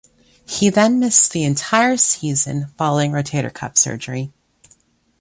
[0.47, 4.33] He then missed the entire season following rotator cuff surgery.